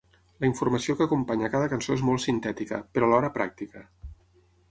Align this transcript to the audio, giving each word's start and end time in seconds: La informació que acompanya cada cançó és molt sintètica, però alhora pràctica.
La 0.43 0.47
informació 0.51 0.95
que 1.01 1.05
acompanya 1.09 1.49
cada 1.57 1.67
cançó 1.75 1.97
és 1.99 2.03
molt 2.09 2.25
sintètica, 2.25 2.81
però 2.95 3.09
alhora 3.11 3.31
pràctica. 3.39 3.85